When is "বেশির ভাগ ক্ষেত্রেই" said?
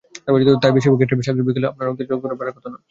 0.75-1.25